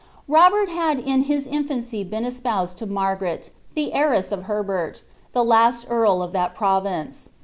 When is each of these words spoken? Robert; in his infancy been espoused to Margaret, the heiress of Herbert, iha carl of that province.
Robert; 0.27 0.67
in 0.97 1.25
his 1.25 1.45
infancy 1.45 2.03
been 2.03 2.25
espoused 2.25 2.79
to 2.79 2.87
Margaret, 2.87 3.51
the 3.75 3.93
heiress 3.93 4.31
of 4.31 4.45
Herbert, 4.45 5.03
iha 5.35 5.85
carl 5.87 6.23
of 6.23 6.31
that 6.31 6.55
province. 6.55 7.29